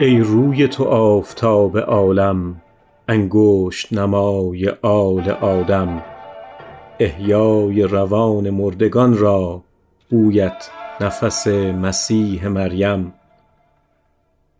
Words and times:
ای 0.00 0.18
روی 0.18 0.68
تو 0.68 0.84
آفتاب 0.84 1.78
عالم 1.78 2.62
انگشت 3.08 3.92
نمای 3.92 4.68
آل 4.82 5.30
آدم. 5.30 6.02
احیای 7.00 7.82
روان 7.82 8.50
مردگان 8.50 9.18
را 9.18 9.62
بویت 10.10 10.70
نفس 11.00 11.46
مسیح 11.48 12.48
مریم. 12.48 13.14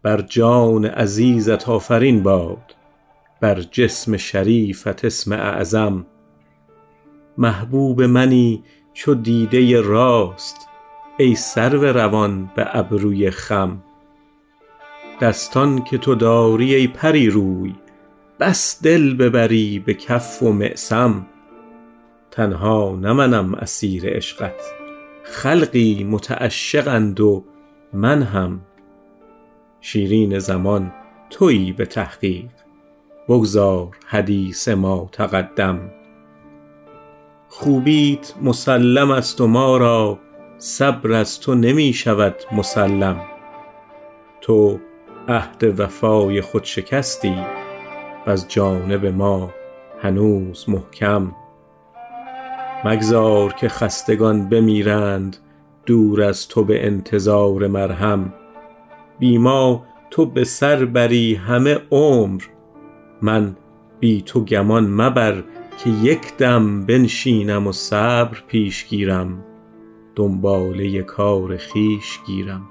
بر 0.03 0.21
جان 0.21 0.85
عزیزت 0.85 1.69
آفرین 1.69 2.23
باد 2.23 2.75
بر 3.41 3.61
جسم 3.61 4.17
شریفت 4.17 5.05
اسم 5.05 5.33
اعظم. 5.33 6.07
محبوب 7.39 8.03
منی 8.03 8.65
چو 8.93 9.15
دیده 9.15 9.81
راست 9.81 10.69
ای 11.19 11.35
سرو 11.35 11.85
روان 11.85 12.51
به 12.57 12.79
ابروی 12.79 13.31
خم. 13.31 13.83
دستان 15.21 15.85
که 15.85 15.99
تو 15.99 16.15
داری 16.15 16.75
ای 16.75 16.87
پری 16.87 17.31
روی. 17.31 17.75
بس 18.41 18.83
دل 18.83 19.15
ببری 19.15 19.79
به 19.79 19.95
کف 19.95 20.43
و 20.43 20.53
معصم. 20.53 21.27
تنها 22.31 22.99
نه 23.01 23.13
منم 23.13 23.55
اسیر 23.55 24.17
عشقت. 24.17 24.73
خلقی 25.23 26.05
متعشقند 26.05 27.21
و 27.21 27.45
من 27.93 28.23
هم. 28.23 28.61
شیرین 29.81 30.39
زمان 30.39 30.93
تویی 31.31 31.73
به 31.73 31.87
تحقیق. 31.87 32.51
بگذار 33.29 33.89
حدیث 34.07 34.69
ما 34.69 35.09
تقدم. 35.13 35.91
خوبیت 37.49 38.35
مسلم 38.43 39.11
است 39.11 39.41
و 39.41 39.47
ما 39.47 39.77
را 39.77 40.19
صبر 40.59 41.13
از 41.13 41.41
تو 41.41 41.55
نمی 41.55 41.93
شود 41.93 42.35
مسلم. 42.53 43.21
تو 44.41 44.79
عهد 45.29 45.81
وفای 45.81 46.41
خود 46.41 46.65
شکستی 46.65 47.37
وز 48.27 48.49
جانب 48.49 49.07
ما 49.07 49.51
هنوز 50.03 50.65
محکم. 50.69 51.33
مگذار 52.85 53.53
که 53.53 53.69
خستگان 53.69 54.49
بمیرند 54.49 55.37
دور 55.87 56.23
از 56.23 56.49
تو 56.49 56.65
به 56.65 56.87
انتظار 56.87 57.67
مرهم. 57.67 58.35
بی 59.19 59.39
ما 59.39 59.85
تو 60.11 60.27
به 60.27 60.45
سر 60.45 60.85
بری 60.85 61.35
همه 61.35 61.79
عمر. 61.91 62.43
من 63.23 63.57
بی 64.01 64.23
تو 64.23 64.45
گمان 64.45 64.91
مبر 64.91 65.43
که 65.85 65.91
یک 65.91 66.37
دم 66.37 66.87
بنشینم 66.87 67.67
و 67.67 67.73
صبر 67.73 68.43
پیش 68.49 68.87
گیرم. 68.89 69.45
دنباله 70.17 71.03
کار 71.03 71.57
خویش 71.57 72.19
گیرم. 72.27 72.69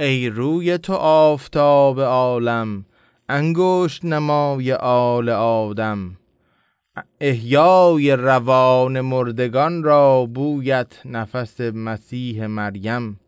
ای 0.00 0.28
روی 0.28 0.78
تو 0.78 0.92
آفتاب 0.92 2.00
عالم 2.00 2.84
انگشت 3.28 4.04
نمای 4.04 4.72
آل 4.72 5.28
آدم. 5.28 6.16
احیای 7.20 8.12
روان 8.12 9.00
مردگان 9.00 9.82
را 9.82 10.26
بویت 10.26 11.06
نفس 11.06 11.60
مسیح 11.60 12.46
مریم. 12.46 13.20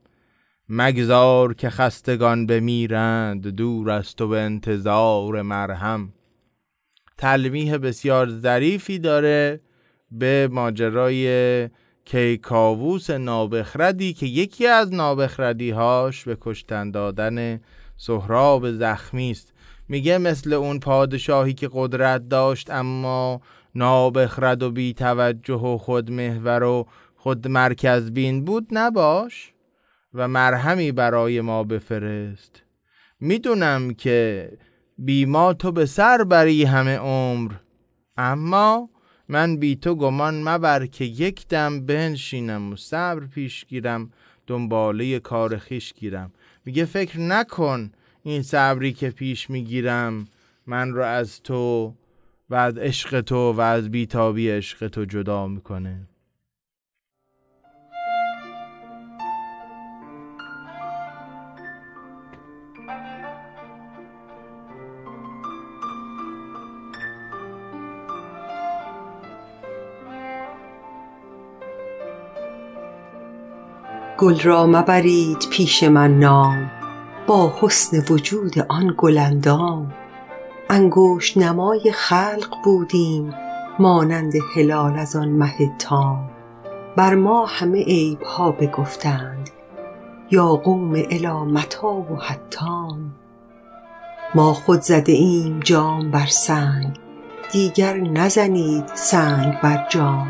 مگذار 0.68 1.54
که 1.54 1.70
خستگان 1.70 2.46
بمیرند 2.46 3.46
دور 3.48 3.90
از 3.90 4.16
تو 4.16 4.28
به 4.28 4.40
انتظار 4.40 5.42
مرهم. 5.42 6.12
تلمیح 7.18 7.76
بسیار 7.76 8.28
ظریفی 8.28 8.98
داره 8.98 9.60
به 10.10 10.48
ماجرای 10.52 11.68
کیکاووس 12.04 13.10
نابخردی 13.10 14.12
که 14.12 14.26
یکی 14.26 14.66
از 14.66 14.94
نابخردی 14.94 15.70
هاش 15.70 16.24
به 16.24 16.36
کشتن 16.40 16.90
دادن 16.90 17.60
سهراب 17.96 18.70
زخمی 18.70 19.30
است. 19.30 19.52
میگه 19.88 20.18
مثل 20.18 20.52
اون 20.52 20.80
پادشاهی 20.80 21.54
که 21.54 21.68
قدرت 21.72 22.28
داشت 22.28 22.70
اما 22.70 23.40
نابخرد 23.74 24.62
و 24.62 24.70
بی 24.70 24.94
توجه 24.94 25.54
و 25.54 25.78
خود 25.78 26.10
محور 26.10 26.62
و 26.62 26.86
خود 27.16 27.48
مرکز 27.48 28.10
بین 28.10 28.44
بود 28.44 28.66
نباش 28.70 29.52
و 30.14 30.28
مرهمی 30.28 30.92
برای 30.92 31.40
ما 31.40 31.64
بفرست. 31.64 32.62
می‌دونم 33.20 33.94
که 33.94 34.50
بیما 34.98 35.52
تو 35.52 35.72
به 35.72 35.86
سر 35.86 36.24
بری 36.24 36.64
همه 36.64 36.96
عمر 36.96 37.52
اما 38.16 38.88
من 39.28 39.56
بی 39.56 39.76
تو 39.76 39.94
گمان 39.94 40.48
مبر 40.48 40.86
که 40.86 41.04
یک 41.04 41.48
دم 41.48 41.86
بنشینم 41.86 42.72
و 42.72 42.76
صبر 42.76 43.26
پیش 43.26 43.64
گیرم 43.64 44.10
دنباله 44.46 45.18
کار 45.18 45.58
خیش 45.58 45.92
گیرم. 45.92 46.32
میگه 46.64 46.84
فکر 46.84 47.20
نکن 47.20 47.90
این 48.22 48.42
صبری 48.42 48.92
که 48.92 49.10
پیش 49.10 49.50
می‌گیرم 49.50 50.28
من 50.66 50.92
رو 50.92 51.02
از 51.02 51.42
تو 51.42 51.94
و 52.50 52.54
از 52.54 52.78
عشق 52.78 53.20
تو 53.20 53.52
و 53.52 53.60
از 53.60 53.90
بیتابی 53.90 54.50
عشق 54.50 54.88
تو 54.88 55.04
جدا 55.04 55.46
می‌کنه. 55.46 56.06
گل 74.22 74.40
را 74.40 74.66
مبرید 74.66 75.48
پیش 75.50 75.82
من 75.82 76.18
نام. 76.18 76.70
با 77.26 77.54
حسن 77.60 78.04
وجود 78.10 78.58
آن 78.68 78.94
گل 78.96 79.18
اندام. 79.18 79.92
انگشت 80.70 81.38
نمای 81.38 81.92
خلق 81.92 82.54
بودیم 82.64 83.34
مانند 83.78 84.32
هلال 84.56 84.98
از 84.98 85.16
آن 85.16 85.28
مه 85.28 85.76
تام. 85.78 86.30
بر 86.96 87.14
ما 87.14 87.46
همه 87.46 87.84
عیب 87.84 88.22
ها 88.22 88.52
بگفتند 88.52 89.50
یا 90.30 90.46
قوم 90.46 90.92
الی 90.92 91.26
متی 91.26 91.86
و 91.86 92.16
حطام 92.16 93.12
ما 94.34 94.54
خود 94.54 94.80
زده 94.80 95.12
ایم 95.12 95.60
جام 95.60 96.10
بر 96.10 96.26
سنگ 96.26 96.98
دیگر 97.52 97.96
نزنید 97.96 98.84
سنگ 98.94 99.60
بر 99.60 99.86
جام. 99.90 100.28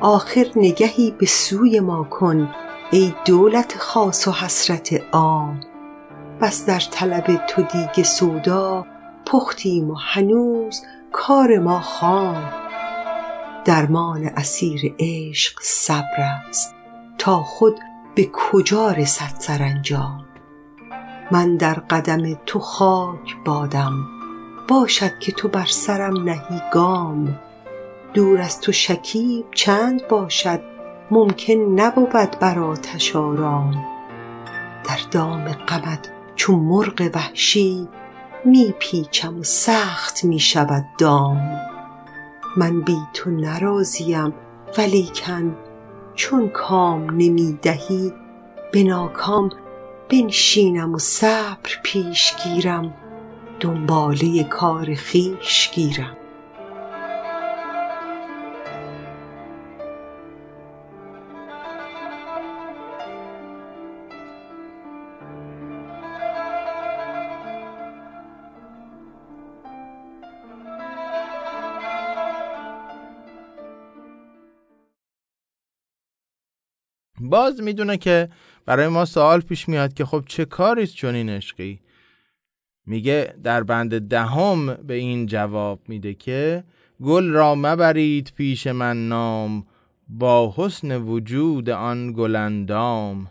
آخر 0.00 0.46
نگهی 0.56 1.14
به 1.18 1.26
سوی 1.26 1.80
ما 1.80 2.04
کن 2.04 2.48
ای 2.90 3.14
دولت 3.24 3.78
خاص 3.78 4.28
و 4.28 4.32
حسرت 4.32 5.02
عام 5.12 5.60
بس 6.40 6.66
در 6.66 6.80
طلب 6.80 7.46
تو 7.46 7.62
دیگ 7.62 8.04
سودا 8.04 8.86
پختیم 9.26 9.90
و 9.90 9.94
هنوز 9.94 10.82
کار 11.12 11.58
ما 11.58 11.80
خام. 11.80 12.52
درمان 13.64 14.24
اسیر 14.36 14.94
عشق 14.98 15.58
صبر 15.62 16.20
است 16.48 16.74
تا 17.18 17.42
خود 17.42 17.80
به 18.14 18.30
کجا 18.32 18.90
رسد 18.90 19.34
سرانجام؟ 19.38 20.24
من 21.30 21.56
در 21.56 21.74
قدم 21.74 22.34
تو 22.46 22.58
خاک 22.58 23.36
بادم 23.44 23.92
باشد 24.68 25.18
که 25.18 25.32
تو 25.32 25.48
بر 25.48 25.66
سرم 25.66 26.22
نهی 26.24 26.62
گام. 26.72 27.38
دور 28.14 28.40
از 28.40 28.60
تو 28.60 28.72
شکیب 28.72 29.44
چند 29.54 30.08
باشد 30.08 30.73
ممکن 31.10 31.52
نبود 31.52 32.38
بر 32.40 32.58
آتش 32.58 33.16
آرام. 33.16 33.84
در 34.84 34.98
دام 35.10 35.44
غمت 35.52 36.08
چون 36.34 36.58
مرغ 36.58 37.10
وحشی 37.14 37.88
می 38.44 38.74
پیچم 38.78 39.40
و 39.40 39.42
سخت 39.42 40.24
می 40.24 40.38
شود 40.38 40.84
دام. 40.98 41.60
من 42.56 42.80
بی 42.80 42.98
تو 43.14 43.30
نراضیم 43.30 44.34
ولیکن 44.78 45.56
چون 46.14 46.48
کام 46.48 47.10
نمی 47.10 47.58
دهی 47.62 48.12
به 48.72 48.84
ناکام 48.84 49.50
بنشینم 50.08 50.94
و 50.94 50.98
صبر 50.98 51.70
پیش 51.82 52.34
گیرم. 52.44 52.94
دنباله 53.60 54.44
کار 54.44 54.94
خویش 54.94 55.70
گیرم. 55.74 56.16
باز 77.30 77.62
می‌دونه 77.62 77.96
که 77.96 78.28
برای 78.66 78.88
ما 78.88 79.04
سوال 79.04 79.40
پیش 79.40 79.68
میاد 79.68 79.94
که 79.94 80.04
خب 80.04 80.24
چه 80.26 80.44
کاریست 80.44 80.94
چون 80.94 81.14
این 81.14 81.30
عشقی؟ 81.30 81.80
میگه 82.86 83.34
در 83.42 83.62
بند 83.62 84.08
دهم 84.08 84.74
به 84.74 84.94
این 84.94 85.26
جواب 85.26 85.80
میده 85.88 86.14
که 86.14 86.64
گل 87.02 87.30
را 87.30 87.54
مبرید 87.54 88.32
پیش 88.36 88.66
من 88.66 89.08
نام 89.08 89.66
با 90.08 90.54
حسن 90.56 90.96
وجود 90.96 91.70
آن 91.70 92.12
گلندام. 92.12 93.30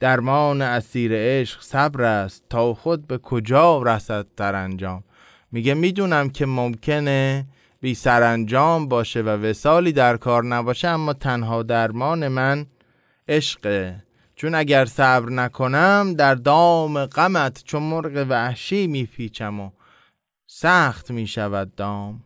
درمان 0.00 0.62
اسیر 0.62 1.12
عشق 1.14 1.62
صبر 1.62 2.02
است 2.02 2.44
تا 2.50 2.74
خود 2.74 3.06
به 3.06 3.18
کجا 3.18 3.82
رسد 3.82 4.26
انجام 4.38 5.04
میگه 5.52 5.74
می‌دونم 5.74 6.30
که 6.30 6.46
ممکنه 6.46 7.46
بی 7.80 7.94
سرانجام 7.94 8.88
باشه 8.88 9.22
و 9.22 9.28
وسالی 9.28 9.92
در 9.92 10.16
کار 10.16 10.44
نباشه 10.44 10.88
اما 10.88 11.12
تنها 11.12 11.62
درمان 11.62 12.28
من 12.28 12.66
عشقه 13.30 14.02
چون 14.36 14.54
اگر 14.54 14.84
صبر 14.84 15.30
نکنم 15.30 16.14
در 16.18 16.34
دام 16.34 17.06
غمت 17.06 17.62
چون 17.64 17.82
مرغ 17.82 18.26
وحشی 18.28 18.86
میپیچم 18.86 19.60
و 19.60 19.70
سخت 20.46 21.10
می‌شود 21.10 21.74
دام. 21.74 22.22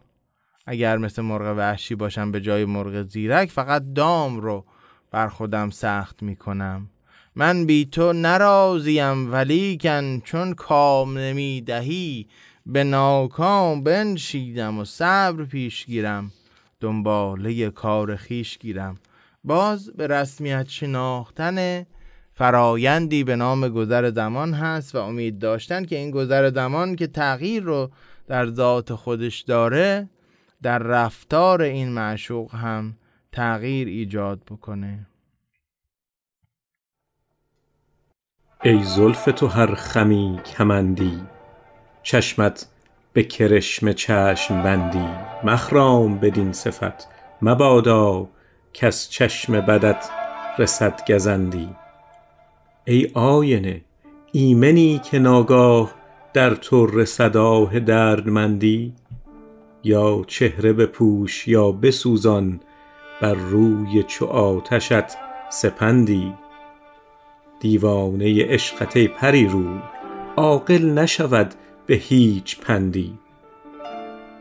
اگر 0.66 0.96
مثل 0.96 1.22
مرغ 1.22 1.54
وحشی 1.58 1.94
باشم 1.94 2.32
به 2.32 2.40
جای 2.40 2.64
مرغ 2.64 3.02
زیرک 3.08 3.50
فقط 3.50 3.82
دام 3.94 4.40
رو 4.40 4.64
بر 5.10 5.28
خودم 5.28 5.70
سخت 5.70 6.22
می‌کنم. 6.22 6.90
من 7.34 7.66
بی 7.66 7.84
تو 7.84 8.12
نرازیم 8.12 9.32
ولیکن 9.32 10.20
چون 10.20 10.54
کام 10.54 11.18
نمی‌دهی 11.18 12.28
به 12.66 12.84
ناکام 12.84 13.82
بنشیدم 13.82 14.78
و 14.78 14.84
صبر 14.84 15.44
پیش 15.44 15.86
گیرم. 15.86 16.32
دنباله 16.80 17.70
کار 17.70 18.16
خیش 18.16 18.58
گیرم. 18.58 18.96
باز 19.44 19.90
به 19.90 20.06
رسمیت 20.06 20.68
شناختن 20.68 21.86
فرایندی 22.32 23.24
به 23.24 23.36
نام 23.36 23.68
گذر 23.68 24.10
زمان 24.10 24.54
هست 24.54 24.94
و 24.94 24.98
امید 24.98 25.38
داشتن 25.38 25.84
که 25.84 25.96
این 25.96 26.10
گذر 26.10 26.50
زمان 26.50 26.96
که 26.96 27.06
تغییر 27.06 27.62
رو 27.62 27.90
در 28.26 28.46
ذات 28.46 28.94
خودش 28.94 29.40
داره 29.40 30.08
در 30.62 30.78
رفتار 30.78 31.62
این 31.62 31.88
معشوق 31.88 32.54
هم 32.54 32.96
تغییر 33.32 33.88
ایجاد 33.88 34.40
بکنه. 34.50 35.06
ای 38.62 38.82
زلف 38.82 39.24
تو 39.24 39.46
هر 39.46 39.74
خمی 39.74 40.40
کمندی 40.56 41.22
چشمت 42.02 42.66
به 43.12 43.22
کرشم 43.22 43.92
چشم 43.92 44.62
بندی 44.62 45.08
مخرام 45.44 46.18
بدین 46.18 46.52
صفت 46.52 47.08
مبادا 47.42 48.28
کس 48.74 49.08
چشم 49.08 49.60
بدت 49.60 50.08
رسد 50.58 51.00
گزندی. 51.08 51.68
ای 52.84 53.10
آینه 53.14 53.80
ایمنی 54.32 55.00
که 55.10 55.18
ناگاه 55.18 55.94
در 56.32 56.54
تو 56.54 56.86
رسد 56.86 57.36
آه 57.36 57.80
دردمندی. 57.80 58.92
یا 59.84 60.24
چهره 60.26 60.72
بپوش 60.72 61.48
یا 61.48 61.72
بسوزان 61.72 62.60
بر 63.22 63.34
روی 63.34 64.02
چو 64.02 64.26
آتشت 64.26 65.04
سپندی. 65.50 66.32
دیوانه 67.60 68.44
عشقت 68.44 68.96
ای 68.96 69.08
پری 69.08 69.46
روی 69.46 69.78
عاقل 70.36 70.84
نشود 70.84 71.54
به 71.86 71.94
هیچ 71.94 72.60
پندی. 72.60 73.18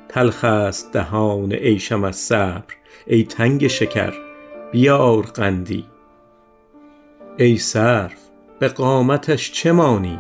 تلخ 0.10 0.44
است 0.44 0.94
دهان 0.94 1.54
عیشم 1.54 2.04
از 2.04 2.16
صبر 2.16 2.74
ای 3.08 3.24
تنگ 3.24 3.68
شکر 3.68 4.23
بیار 4.74 5.24
قندی. 5.24 5.86
ای 7.38 7.58
سرو 7.58 8.10
به 8.60 8.68
قامتش 8.68 9.52
چه 9.52 9.72
مانی؟ 9.72 10.20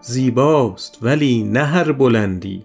زیباست 0.00 0.98
ولی 1.02 1.42
نه 1.42 1.64
هر 1.64 1.92
بلندی. 1.92 2.64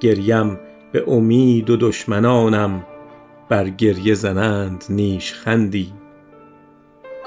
گریم 0.00 0.58
به 0.92 1.04
امید 1.06 1.70
و 1.70 1.76
دشمنانم 1.76 2.86
بر 3.48 3.68
گریه 3.68 4.14
زنند 4.14 4.84
نیشخندی 4.88 5.92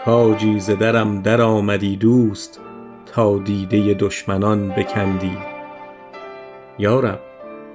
کاجی 0.06 0.60
ز 0.60 0.70
درم 0.70 1.22
درآمدی 1.22 1.96
دوست 1.96 2.60
تا 3.06 3.38
دیده 3.38 3.94
دشمنان 3.94 4.70
بکندی. 4.70 5.38
یا 6.80 7.00
رب 7.00 7.20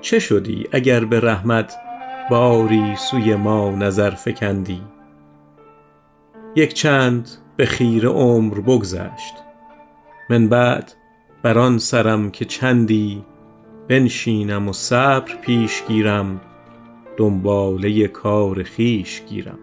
چه 0.01 0.19
شدی 0.19 0.67
اگر 0.73 1.05
به 1.05 1.21
رحمت 1.21 1.75
باری 2.31 2.97
سوی 2.97 3.35
ما 3.35 3.71
نظر 3.71 4.11
فکندی؟ 4.11 4.81
یک 6.57 6.75
چند 6.75 7.29
به 7.57 7.67
خیره 7.67 8.09
عمر 8.09 8.61
بگذشت. 8.61 9.35
من 10.31 10.49
بعد 10.49 10.93
بر 11.43 11.59
آن 11.59 11.79
سرم 11.79 12.31
که 12.31 12.45
چندی 12.45 13.25
بنشینم 13.89 14.69
و 14.69 14.73
صبر 14.73 15.35
پیش 15.35 15.83
گیرم 15.89 16.41
دنباله 17.17 18.09
کار 18.09 18.63
خویش 18.63 19.23
گیرم. 19.29 19.59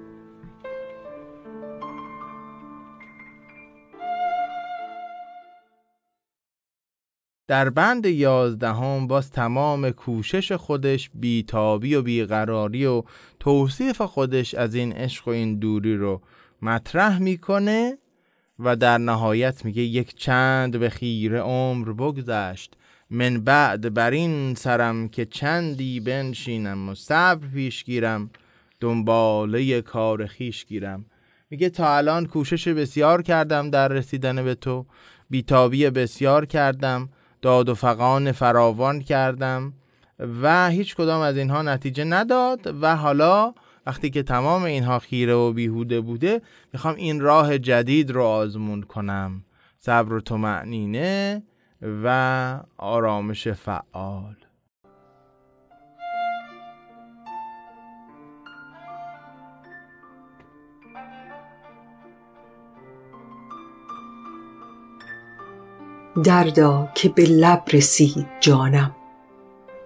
در 7.48 7.70
بند 7.70 8.06
یازدهم 8.06 9.08
باز 9.08 9.32
تمام 9.32 9.90
کوشش 9.90 10.52
خودش 10.52 11.10
بیتابی 11.14 11.96
و 11.96 12.02
بیقراری 12.02 12.86
و 12.86 13.04
توصیف 13.40 14.02
خودش 14.02 14.56
از 14.56 14.76
این 14.76 14.94
عشق 14.94 15.28
و 15.28 15.32
این 15.32 15.60
دوری 15.60 15.98
رو 15.98 16.22
مطرح 16.62 17.20
می‌کنه 17.20 17.98
و 18.60 18.76
در 18.76 18.98
نهایت 18.98 19.66
میگه 19.66 19.82
یک 19.82 20.16
چند 20.16 20.80
به 20.80 20.90
خیر 20.90 21.40
عمر 21.40 21.94
بگذشت. 21.94 22.74
من 23.10 23.44
بعد 23.44 23.94
بر 23.94 24.12
این 24.12 24.56
سرم 24.56 25.10
که 25.10 25.26
چندی 25.26 26.00
بنشینم 26.00 26.90
و 26.90 26.96
صبر 26.96 27.48
پیش 27.48 27.84
گیرم 27.84 28.30
دنباله 28.80 29.82
کار 29.82 30.26
خیش 30.26 30.66
گیرم. 30.66 31.06
میگه 31.50 31.70
تا 31.70 31.98
الان 31.98 32.26
کوشش 32.26 32.68
بسیار 32.68 33.22
کردم 33.22 33.70
در 33.70 33.88
رسیدن 33.88 34.44
به 34.44 34.56
تو 34.56 34.86
بیتابی 35.30 35.90
بسیار 35.90 36.46
کردم 36.46 37.10
داد 37.42 37.70
و 37.70 37.76
فقان 37.76 38.32
فراوان 38.32 39.00
کردم 39.00 39.74
و 40.42 40.70
هیچ 40.70 40.96
کدام 40.96 41.22
از 41.22 41.38
اینها 41.38 41.62
نتیجه 41.62 42.04
نداد 42.04 42.60
و 42.82 42.96
حالا 42.96 43.54
وقتی 43.88 44.10
که 44.10 44.24
تمام 44.24 44.64
اینها 44.64 45.00
خیره 45.00 45.34
و 45.34 45.54
بیهوده 45.54 46.02
بوده 46.02 46.42
می‌خوام 46.74 46.96
این 46.96 47.22
راه 47.22 47.58
جدید 47.58 48.12
رو 48.12 48.24
آزمون 48.24 48.82
کنم. 48.82 49.44
صبر 49.80 50.14
و 50.14 50.22
تمعنینه 50.22 51.44
و 52.04 52.60
آرامش 52.78 53.48
فعال. 53.48 54.36
دردا 66.24 66.90
که 66.96 67.10
به 67.10 67.24
لب 67.24 67.64
رسید 67.74 68.28
جانم. 68.40 68.96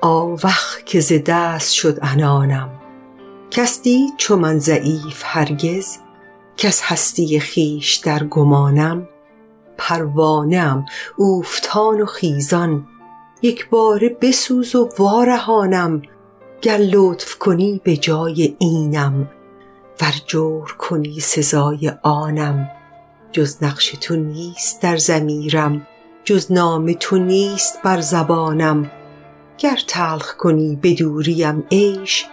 آوخ 0.02 0.78
که 0.86 1.00
ز 1.00 1.14
دست 1.26 1.74
شد 1.74 2.00
عنانم. 2.02 2.81
کس 3.52 3.82
دید 3.82 4.14
چو 4.18 4.36
من 4.36 4.60
ضعیف 4.60 5.24
هرگز 5.26 5.98
کس 6.58 6.82
هستی 6.84 7.40
خویش 7.40 7.96
در 7.96 8.24
گمانم. 8.24 9.08
پروانه 9.78 10.58
ام 10.58 10.86
اوفتان 11.18 12.02
و 12.02 12.06
خیزان 12.06 12.88
یکباره 13.42 14.18
بسوز 14.22 14.76
و 14.76 14.90
وارهانم. 15.00 16.02
گر 16.62 16.78
لطف 16.78 17.36
کنی 17.36 17.82
به 17.84 17.98
جای 17.98 18.56
اینم 18.60 19.30
ور 20.02 20.14
جور 20.28 20.76
کنی 20.78 21.20
سزای 21.20 21.92
آنم. 22.04 22.70
جز 23.32 23.64
نقش 23.64 23.96
تو 24.02 24.16
نیست 24.16 24.82
در 24.82 24.98
ضمیرم 24.98 25.88
جز 26.24 26.52
نام 26.52 26.94
تو 27.00 27.18
نیست 27.18 27.82
بر 27.84 28.02
زبانم. 28.02 28.92
گر 29.58 29.80
تلخ 29.88 30.36
کنی 30.38 30.76
به 30.82 30.94
دوریم 30.94 31.64
عیش 31.72 32.26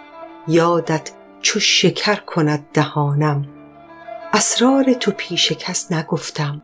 یادت 0.49 1.11
چو 1.41 1.59
شکر 1.59 2.15
کند 2.15 2.65
دهانم. 2.73 3.45
اسرار 4.33 4.93
تو 4.93 5.11
پیش 5.11 5.51
کس 5.51 5.91
نگفتم. 5.91 6.61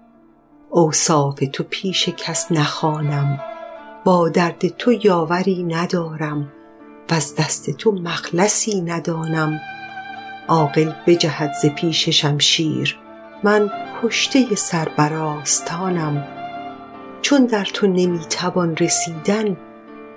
اوصاف 0.69 1.39
تو 1.53 1.63
پیش 1.69 2.09
کس 2.09 2.51
نخوانم. 2.51 3.39
با 4.05 4.29
درد 4.29 4.67
تو 4.67 4.91
یاوری 5.03 5.63
ندارم. 5.63 6.51
وز 7.11 7.35
دست 7.35 7.69
تو 7.71 7.91
مخلصی 7.91 8.81
ندانم. 8.81 9.59
عاقل 10.47 10.91
بجهد 11.07 11.53
ز 11.61 11.65
پیش 11.65 12.09
شمشیر. 12.09 12.99
من 13.43 13.71
کشته 14.03 14.55
سربراستانم 14.55 16.27
چون 17.21 17.45
در 17.45 17.65
تو 17.65 17.87
نمی 17.87 18.19
توان 18.19 18.77
رسیدن 18.77 19.57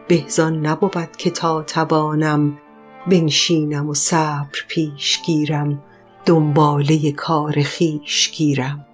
به 0.09 0.25
زان 0.29 0.67
نبود 0.67 1.17
که 1.17 1.31
تا 1.31 1.63
توانم. 1.63 2.59
بنشینم 3.11 3.89
و 3.89 3.95
صبر 3.95 4.59
پیش 4.69 5.23
گیرم 5.23 5.83
دنباله 6.27 7.13
کار 7.13 7.63
خویش 7.63 8.31
گیرم. 8.31 8.87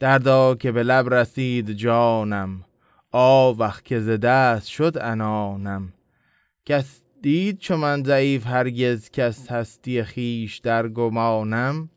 دردا 0.00 0.54
که 0.54 0.72
به 0.72 0.82
لب 0.82 1.14
رسید 1.14 1.70
جانم 1.70 2.64
آوخ 3.12 3.82
که 3.82 4.00
ز 4.00 4.08
دست 4.08 4.66
شد 4.66 4.98
انانم 5.00 5.92
کس 6.66 7.00
دید 7.22 7.58
چو 7.58 7.76
من 7.76 8.02
ضعیف 8.02 8.46
هرگز 8.46 9.10
کس 9.10 9.50
هستی 9.50 10.02
خیش 10.02 10.58
در 10.58 10.88
گمانم. 10.88 11.88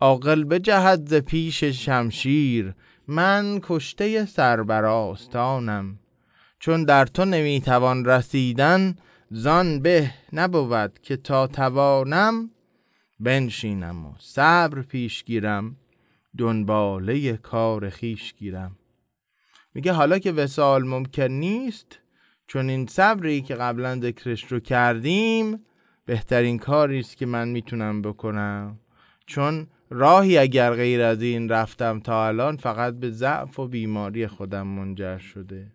عاقل 0.00 0.44
بجهد 0.44 1.06
ز 1.06 1.14
پیش 1.14 1.64
شمشیر 1.64 2.74
من 3.12 3.58
کشته 3.62 4.26
سربراستانم 4.26 5.98
چون 6.58 6.84
در 6.84 7.06
تو 7.06 7.24
نمی‌توان 7.24 8.04
رسیدن 8.04 8.96
زان 9.30 9.80
به 9.80 10.10
نبود 10.32 10.98
که 11.02 11.16
تا 11.16 11.46
توانم. 11.46 12.50
بنشینم 13.20 14.06
و 14.06 14.12
صبر 14.18 14.82
پیش 14.82 15.24
گیرم 15.24 15.76
دنباله 16.38 17.36
کار 17.36 17.90
خیش 17.90 18.34
گیرم. 18.34 18.76
میگه 19.74 19.92
حالا 19.92 20.18
که 20.18 20.32
وسال 20.32 20.84
ممکن 20.84 21.22
نیست 21.22 21.98
چون 22.46 22.68
این 22.68 22.86
صبری 22.86 23.42
که 23.42 23.54
قبلا 23.54 24.00
ذکرش 24.00 24.44
رو 24.52 24.60
کردیم 24.60 25.64
بهترین 26.06 26.58
کاری 26.58 27.00
است 27.00 27.16
که 27.16 27.26
من 27.26 27.48
می‌تونم 27.48 28.02
بکنم. 28.02 28.78
چون 29.26 29.66
راهی 29.92 30.38
اگر 30.38 30.74
غیر 30.74 31.02
از 31.02 31.22
این 31.22 31.48
رفتم 31.48 32.00
تا 32.00 32.26
الان 32.26 32.56
فقط 32.56 32.94
به 32.94 33.10
ضعف 33.10 33.58
و 33.58 33.68
بیماری 33.68 34.26
خودم 34.26 34.66
منجر 34.66 35.18
شده. 35.18 35.66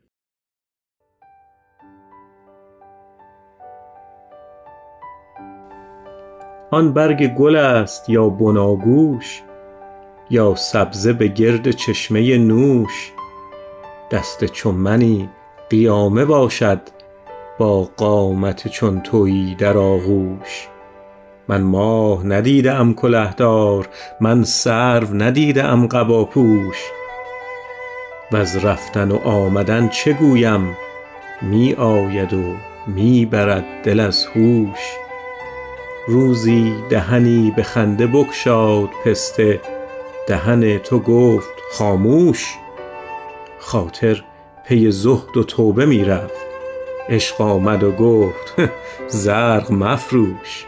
آن 6.72 6.94
برگ 6.94 7.28
گل 7.28 7.56
است 7.56 8.10
یا 8.10 8.30
بناگوش 8.30 9.42
یا 10.30 10.56
سبزه 10.56 11.14
به 11.14 11.28
گرد 11.28 11.72
چشمه 11.72 12.38
نوش. 12.38 13.12
دست 14.12 14.46
چون 14.46 14.76
منی 14.76 15.30
قیامه 15.70 16.26
باشد 16.26 16.82
با 17.58 17.84
قامت 17.84 18.68
چون 18.68 19.02
تویی 19.02 19.56
در 19.56 19.78
آغوش. 19.78 20.68
من 21.48 21.62
ماه 21.62 22.25
ندیده 22.25 22.74
ام 22.74 22.94
کلهدار 22.94 23.88
من 24.22 24.44
سرو 24.44 25.13
ندیده 25.13 25.63
ام 25.63 25.88
قباپوش 25.88 26.77
وز 28.32 28.56
رفتن 28.56 29.12
و 29.12 29.18
آمدن 29.18 29.89
چه 29.89 30.13
گویم؟ 30.13 30.77
می 31.42 31.74
آید 31.74 32.34
و 32.34 32.56
می 32.88 33.25
برد 33.25 33.66
دل 33.84 34.00
از 34.00 34.25
هوش. 34.25 34.80
روزی 36.08 36.74
دهنی 36.89 37.54
به 37.56 37.63
خنده 37.63 38.08
بگشاد 38.08 38.89
پسته 39.06 39.62
دهن 40.27 40.77
تو 40.77 41.00
گفت 41.00 41.54
خاموش. 41.72 42.56
خاطر 43.60 44.24
پی 44.66 44.92
زهد 44.92 45.38
و 45.38 45.44
توبه 45.44 45.86
می 45.86 46.04
رفت. 46.04 46.48
عشق 47.10 47.42
آمد 47.42 47.84
و 47.84 47.92
گفت 47.92 48.56
زرق 49.08 49.72
مفروش. 49.72 50.66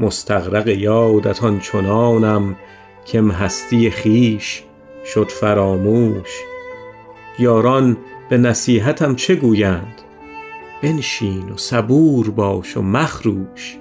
مستغرق 0.00 0.68
یادت 0.68 1.44
آنچنانم 1.44 2.56
کم 3.06 3.30
هستی 3.30 3.90
خویش 3.90 4.62
شد 5.04 5.28
فراموش. 5.28 6.40
یاران 7.38 7.96
به 8.28 8.38
نصیحتم 8.38 9.14
چه 9.14 9.34
گویند؟ 9.34 10.00
بنشین 10.82 11.50
و 11.50 11.56
صبور 11.56 12.30
باش 12.30 12.76
و 12.76 12.82
مخروش. 12.82 13.78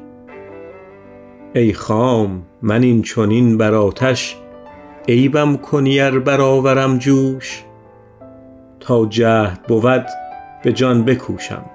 ای 1.56 1.74
خام 1.74 2.44
من 2.62 2.84
این 2.84 3.02
چنین 3.02 3.58
بر 3.58 3.74
آتش 3.74 4.36
عیبم 5.08 5.58
کنی 5.58 6.00
ار 6.00 6.20
برآورم 6.20 6.98
جوش. 6.98 7.64
تا 8.80 9.06
جهد 9.06 9.64
بود 9.68 10.06
به 10.64 10.74
جان 10.74 11.06
بکوشم 11.06 11.66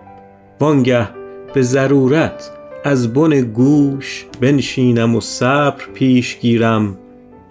وانگه 0.60 1.08
به 1.54 1.62
ضرورت 1.62 2.50
از 2.86 3.12
بن 3.12 3.40
گوش 3.40 4.26
بنشینم 4.40 5.16
و 5.16 5.20
صبر 5.20 5.84
پیش 5.94 6.38
گیرم 6.38 6.98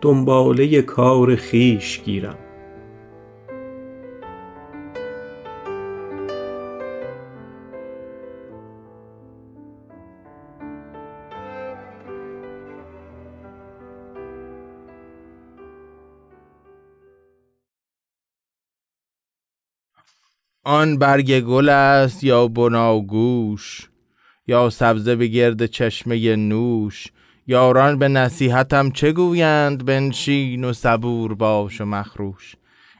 دنباله 0.02 0.82
کار 0.82 1.36
خویش 1.36 2.02
گیرم. 2.02 2.38
آن 20.64 20.98
برگ 20.98 21.40
گل 21.40 21.70
است 21.70 22.24
یا 22.24 22.48
بناگوش 22.48 23.90
یا 24.48 24.70
سبزه 24.70 25.16
به 25.16 25.28
گرد 25.28 25.66
چشمه 25.66 26.36
نوش 26.36 27.08
یاران 27.48 28.00
به 28.00 28.08
نصیحتم 28.08 28.90
چه 28.90 29.12
گویند؟ 29.12 29.86
بنشین 29.86 30.64
و 30.64 30.74
صبور 30.74 31.36
باش 31.36 31.82
و 31.82 31.86
مخروش. 31.86 32.56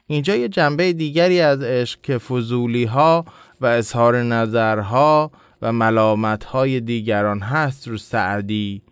اینجا 0.06 0.36
یه 0.36 0.48
جنبه 0.48 0.92
دیگری 0.92 1.40
از 1.40 1.62
عشق 1.62 2.00
که 2.00 2.18
فضولی 2.18 2.84
ها 2.84 3.24
و 3.60 3.66
اظهار 3.66 4.22
نظرها 4.22 5.30
و 5.62 5.72
ملامت 5.72 6.44
های 6.44 6.80
دیگران 6.80 7.40
هست 7.40 7.88
رو 7.88 7.98
سعدی 7.98 8.82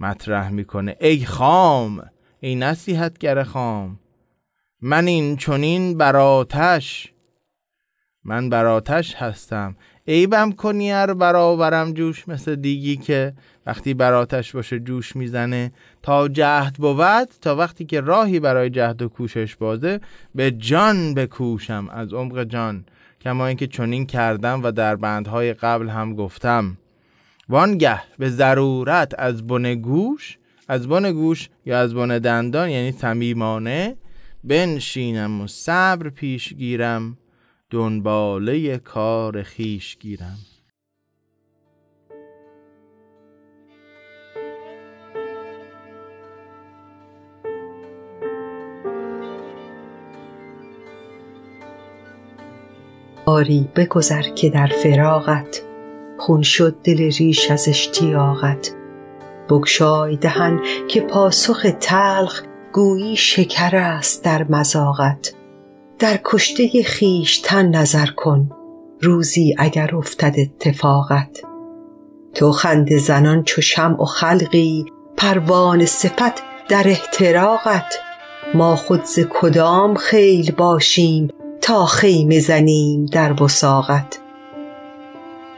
مطرح 0.00 0.50
می‌کنه. 0.50 0.96
ای 1.00 1.24
خام 1.24 2.02
ای 2.40 2.54
نصیحتگر 2.54 3.42
خام 3.42 3.98
من 4.82 5.06
این 5.06 5.36
چنین 5.36 5.98
بر 5.98 6.16
آتش 6.16 7.12
من 8.24 8.50
بر 8.50 8.66
آتش 8.66 9.14
هستم. 9.14 9.76
عیبم 10.08 10.52
کنی 10.52 10.92
ار 10.92 11.14
برآورم 11.14 11.92
جوش 11.92 12.28
مثل 12.28 12.54
دیگی 12.54 12.96
که 12.96 13.32
وقتی 13.66 13.94
بر 13.94 14.14
آتش 14.14 14.52
باشه 14.52 14.78
جوش 14.78 15.16
می‌زنه. 15.16 15.72
تا 16.02 16.28
جهد 16.28 16.74
بود 16.74 17.28
تا 17.40 17.56
وقتی 17.56 17.84
که 17.84 18.00
راهی 18.00 18.40
برای 18.40 18.70
جهد 18.70 19.02
و 19.02 19.08
کوشش 19.08 19.56
بازه 19.56 20.00
به 20.34 20.50
جان 20.50 21.14
بکوشم 21.14 21.88
از 21.90 22.12
عمق 22.12 22.44
جان. 22.44 22.84
کما 23.20 23.46
اینکه 23.46 23.66
چنین 23.66 24.06
کردم 24.06 24.62
و 24.62 24.70
در 24.70 24.96
بندهای 24.96 25.52
قبل 25.54 25.88
هم 25.88 26.14
گفتم. 26.14 26.76
وانگه 27.48 28.00
به 28.18 28.30
ضرورت 28.30 29.14
از 29.18 29.46
بن 29.46 29.74
گوش 29.74 30.38
از 30.68 30.88
بن 30.88 31.12
گوش 31.12 31.48
یا 31.66 31.80
از 31.80 31.94
بن 31.94 32.18
دندان 32.18 32.70
یعنی 32.70 32.92
صمیمانه 32.92 33.96
بنشینم 34.44 35.40
و 35.40 35.46
صبر 35.46 36.08
پیش 36.08 36.54
گیرم. 36.54 37.16
دنباله 37.70 38.78
کار 38.78 39.42
خیش 39.42 39.96
گیرم. 39.98 40.38
آری 53.26 53.68
بگذر 53.76 54.22
که 54.22 54.50
در 54.50 54.66
فراغت 54.66 55.62
خون 56.18 56.42
شد 56.42 56.76
دل 56.84 57.10
ریش 57.18 57.50
از 57.50 57.68
اشتیاقت. 57.68 58.74
بگشای 59.50 60.16
دهن 60.16 60.60
که 60.88 61.00
پاسخ 61.00 61.66
تلخ 61.80 62.42
گویی 62.72 63.16
شکر 63.16 63.76
است 63.76 64.24
در 64.24 64.44
مذاقت. 64.44 65.37
در 65.98 66.20
کشته 66.24 66.84
خویشتن 66.98 67.68
نظر 67.68 68.06
کن 68.06 68.50
روزی 69.00 69.54
اگر 69.58 69.96
افتد 69.96 70.34
اتفاقت. 70.38 71.42
تو 72.34 72.52
خنده 72.52 72.98
زنان 72.98 73.42
چو 73.44 73.60
شمع 73.60 74.02
و 74.02 74.04
خلقی 74.04 74.84
پروانه 75.16 75.86
صفت 75.86 76.42
در 76.68 76.88
احتراقت. 76.88 77.94
ما 78.54 78.76
خود 78.76 79.04
ز 79.04 79.18
کدام 79.30 79.94
خیل 79.94 80.52
باشیم 80.52 81.28
تا 81.60 81.86
خیمه 81.86 82.40
زنیم 82.40 83.06
در 83.06 83.42
وثاقت. 83.42 84.18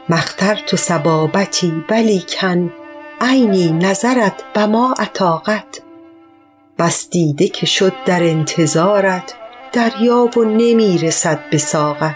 ما 0.09 0.15
اخترت 0.15 0.75
صبابتی 0.75 1.73
ولیکن 1.89 2.71
عینی 3.21 3.71
نظرت 3.71 4.43
و 4.55 4.67
ما 4.67 4.95
عتاقت 4.99 5.81
بس 6.79 7.09
دیده 7.09 7.47
که 7.47 7.65
شد 7.65 7.93
در 8.05 8.23
انتظارت 8.23 9.35
دریا 9.73 10.29
و 10.37 10.43
نمی 10.43 10.97
رسد 10.97 11.39
به 11.51 11.57
ساغت. 11.57 12.15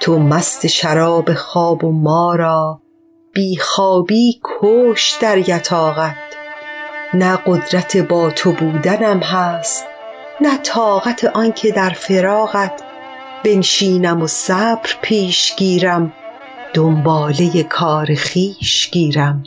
تو 0.00 0.18
مست 0.18 0.66
شراب 0.66 1.34
خواب 1.34 1.84
و 1.84 1.92
ما 1.92 2.34
را 2.34 2.80
بی 3.32 3.56
خوابی 3.56 4.40
کشت 4.44 5.20
در 5.20 5.38
یتاقت. 5.38 6.14
نه 7.14 7.38
قدرت 7.46 7.96
با 7.96 8.30
تو 8.30 8.52
بودنم 8.52 9.20
هست 9.20 9.86
نه 10.40 10.58
طاقت 10.58 11.24
آنکه 11.24 11.72
در 11.72 11.90
فراقت. 11.90 12.82
بنشینم 13.44 14.22
و 14.22 14.26
صبر 14.26 14.90
پیش 15.02 15.56
گیرم 15.56 16.12
دنباله 16.74 17.62
کار 17.62 18.14
خویش 18.14 18.90
گیرم. 18.90 19.42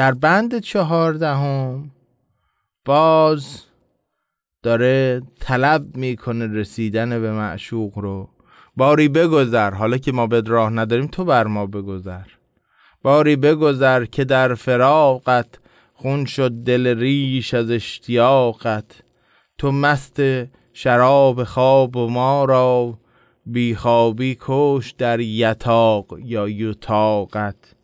در 0.00 0.14
بند 0.14 0.58
چهاردهم 0.58 1.90
باز 2.84 3.62
داره 4.62 5.22
طلب 5.40 5.96
می‌کنه 5.96 6.46
رسیدن 6.46 7.20
به 7.20 7.32
معشوق 7.32 7.98
رو. 7.98 8.28
باری 8.76 9.08
بگذر 9.08 9.70
حالا 9.70 9.98
که 9.98 10.12
ما 10.12 10.26
به 10.26 10.42
راه 10.46 10.70
نداریم 10.70 11.06
تو 11.06 11.24
بر 11.24 11.46
ما 11.46 11.66
بگذر. 11.66 12.26
باری 13.02 13.36
بگذر 13.36 14.04
که 14.04 14.24
در 14.24 14.54
فراقت 14.54 15.46
خون 15.94 16.24
شد 16.24 16.50
دل 16.50 16.98
ریش 16.98 17.54
از 17.54 17.70
اشتیاقت. 17.70 19.02
تو 19.58 19.72
مست 19.72 20.22
شراب 20.72 21.44
خواب 21.44 21.96
و 21.96 22.08
ما 22.08 22.44
را 22.44 22.98
بیخوابی 23.46 24.36
کش 24.40 24.94
در 24.98 25.20
یتاق 25.20 26.06
یا 26.18 26.48
یتاقت. 26.48 27.79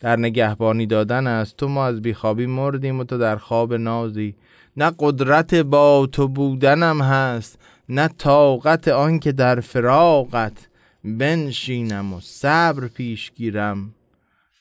در 0.00 0.16
نگهبانی 0.16 0.86
دادن 0.86 1.26
است. 1.26 1.56
تو 1.56 1.68
ما 1.68 1.86
از 1.86 2.02
بیخوابی 2.02 2.46
مردیم 2.46 3.00
و 3.00 3.04
تو 3.04 3.18
در 3.18 3.36
خواب 3.36 3.74
نازی. 3.74 4.34
نه 4.76 4.92
قدرت 4.98 5.54
با 5.54 6.08
تو 6.12 6.28
بودنم 6.28 7.02
هست 7.02 7.58
نه 7.88 8.08
طاقت 8.08 8.88
آن 8.88 9.18
که 9.18 9.32
در 9.32 9.60
فراقت 9.60 10.68
بنشینم 11.04 12.12
و 12.12 12.20
صبر 12.20 12.86
پیش 12.88 13.32
گیرم. 13.32 13.94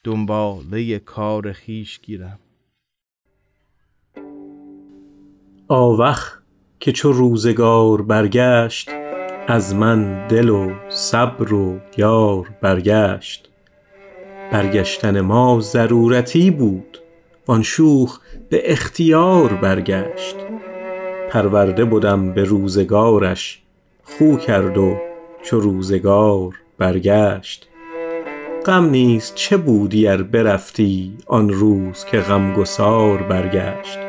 دنباله 0.03 0.99
کار 0.99 1.51
خیش 1.51 1.99
گیرم. 1.99 2.39
آوخ 5.67 6.37
که 6.79 6.91
چو 6.91 7.11
روزگار 7.11 8.01
برگشت 8.01 8.89
از 9.47 9.75
من 9.75 10.27
دل 10.27 10.49
و 10.49 10.73
صبر 10.89 11.53
و 11.53 11.79
یار 11.97 12.49
برگشت. 12.61 13.49
برگشتن 14.51 15.21
ما 15.21 15.59
ضرورتی 15.59 16.51
بود. 16.51 16.97
وان 17.47 17.63
شوخ 17.63 18.19
به 18.49 18.71
اختیار 18.71 19.53
برگشت. 19.53 20.35
پرورده 21.29 21.85
بدم 21.85 22.33
به 22.33 22.43
روزگارش 22.43 23.61
خو 24.03 24.37
کرد 24.37 24.77
و 24.77 24.97
چو 25.43 25.59
روزگار 25.59 26.53
برگشت. 26.77 27.67
غم 28.65 28.89
نیز 28.89 29.31
چه 29.35 29.57
بودی 29.57 30.07
ار 30.07 30.23
برفتی 30.23 31.17
آن 31.27 31.49
روز 31.49 32.05
که 32.05 32.19
غمگسار 32.19 33.17
برگشت. 33.17 33.99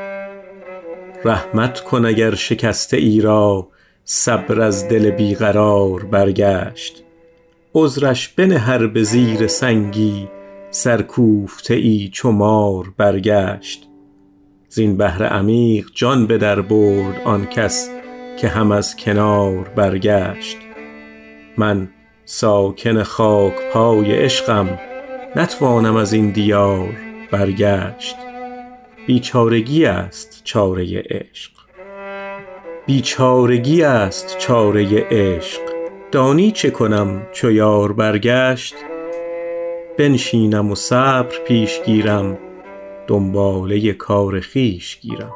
رحمت 1.25 1.81
کن 1.81 2.05
اگر 2.05 2.35
شکسته 2.35 2.97
ای 2.97 3.21
را 3.21 3.69
صبر 4.05 4.61
از 4.61 4.89
دل 4.89 5.11
بی 5.11 5.35
قرار 5.35 6.05
برگشت. 6.05 7.05
عذرش 7.75 8.29
بنه 8.29 8.71
ار 8.71 8.87
به 8.87 9.03
زیر 9.03 9.47
سنگی 9.47 10.29
سرکوفته 10.71 11.75
ای 11.75 12.11
مار 12.25 12.93
برگشت. 12.97 13.89
زین 14.69 14.97
بحر 14.97 15.25
عمیق 15.25 15.87
جان 15.95 16.27
به 16.27 16.39
در 16.39 16.61
برد 16.61 17.21
آن 17.25 17.47
کس 17.47 17.91
که 18.41 18.49
هم 18.49 18.73
از 18.73 18.97
کنار 18.97 19.69
برگشت. 19.77 20.57
من 21.57 21.89
ساکن 22.25 23.03
خاک 23.03 23.55
پای 23.73 24.13
عشقم 24.13 24.79
نتوانم 25.37 25.97
از 25.97 26.13
این 26.13 26.31
دیار 26.31 26.97
برگشت. 27.31 28.17
بیچارگی 29.07 29.85
است 29.85 30.41
چاره 30.45 31.03
عشق. 31.11 31.53
بیچارگی 32.87 33.83
است 33.83 34.39
چاره 34.39 35.07
عشق. 35.11 35.78
دانی 36.13 36.51
چه 36.51 36.71
کنم 36.71 37.23
چو 37.33 37.53
یار 37.53 37.93
برگشت؟ 37.93 38.75
بنشینم 39.99 40.71
و 40.71 40.75
صبر 40.75 41.37
پیش 41.47 41.83
گیرم 41.83 42.39
دنباله 43.07 43.93
کار 43.93 44.41
خویش 44.41 45.01
گیرم. 45.01 45.33